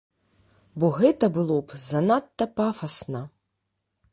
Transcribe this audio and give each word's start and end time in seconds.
Бо 0.83 0.87
гэта 0.99 1.29
было 1.35 1.57
б 1.73 1.77
занадта 1.83 2.45
пафасна. 2.61 3.21